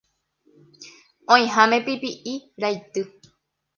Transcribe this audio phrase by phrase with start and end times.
[1.33, 3.01] oĩháme pipi'i raity